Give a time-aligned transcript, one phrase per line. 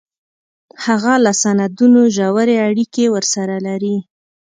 [0.85, 3.97] هغه له سندونو ژورې اړیکې ورسره لري